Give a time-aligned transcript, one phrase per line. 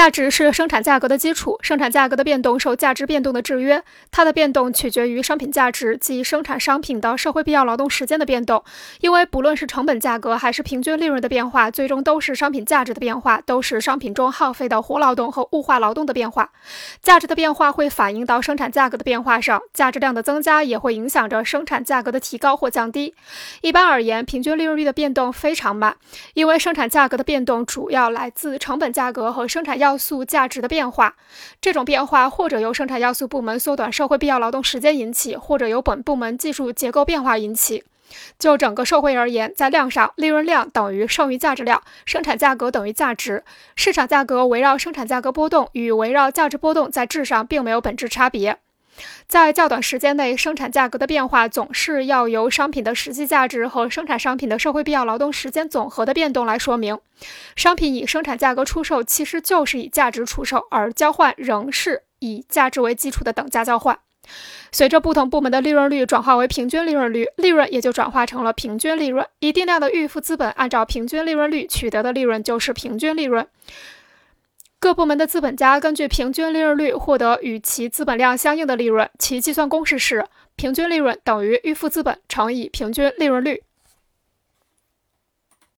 [0.00, 8.64] 价值是生产价格的基础，生产价格的变动受价值变动的制约，它的变动取决于商品价值及生产商品的社会必要劳动时间的变动。
[9.00, 16.50] 因为不论是成本价格还是平均利润的变化，最终都是商品价值的变化，都是商品中耗费的活劳动和物化劳动的变化。
[17.02, 23.14] 价值的变化会反映到生产价格的变化上，价值量的增加也会影响着生产价格的提高或降低。
[23.60, 25.94] 一般而言，平均利润率的变动非常慢，
[26.32, 31.16] 因为生产价格的变动主要来自成本价格和生产要要素价值的变化，
[31.60, 37.82] 这种变化或者由生产要素部门缩短社会必要劳动时间引起，或者由本部门技术结构变化引起。
[38.38, 43.42] 就整个社会而言，在量上，利润量等于剩余价值量，生产价格等于价值，
[43.74, 48.58] 市场价格围绕生产价格波动与围绕价值波动在质上并没有本质差别。
[49.26, 56.98] 在较短时间内，生产价格的变化总是要由商品的实际价值和生产商品的社会必要劳动时间总和的变动来说明。
[57.54, 63.98] 商品以生产价格出售，其实就是以价值出售，而交换仍是以价值为基础的等价交换。
[64.70, 69.26] 随着不同部门的利润率转化为平均利润率，利润也就转化成了平均利润。
[69.40, 73.46] 一定量的预付资本按照平均利润率取得的利润就是平均利润。
[74.80, 80.24] 各部门的资本家根据平均利润率获得与其资本量相应的利润，其计算公式是：
[80.56, 83.62] 平均利润等于预付资本乘以平均利润率。